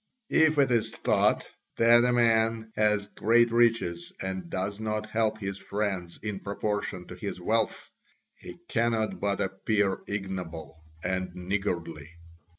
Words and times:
If 0.31 0.57
it 0.57 0.71
is 0.71 0.89
thought 0.89 1.47
that 1.77 2.03
a 2.03 2.11
man 2.11 2.71
has 2.75 3.07
great 3.09 3.51
riches 3.51 4.11
and 4.19 4.49
does 4.49 4.79
not 4.79 5.07
help 5.11 5.37
his 5.37 5.59
friends 5.59 6.17
in 6.23 6.39
proportion 6.39 7.05
to 7.05 7.13
his 7.15 7.39
wealth, 7.39 7.87
he 8.35 8.57
cannot 8.67 9.19
but 9.19 9.39
appear 9.39 9.99
ignoble 10.07 10.83
and 11.03 11.29
niggardly. 11.35 12.09